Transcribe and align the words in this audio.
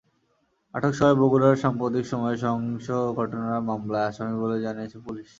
আটক 0.73 0.93
সবাই 0.93 1.15
বগুড়ায় 1.21 1.57
সাম্প্রতিক 1.63 2.05
সময়ে 2.05 2.37
সহিংস 2.37 2.87
ঘটনার 3.17 3.65
মামলার 3.69 4.07
আসামি 4.09 4.35
বলে 4.43 4.57
জানিয়েছে 4.65 4.97
পুলিশ। 5.05 5.29